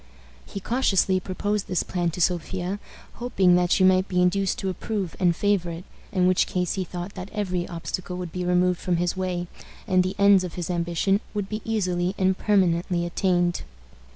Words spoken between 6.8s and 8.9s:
thought that every obstacle would be removed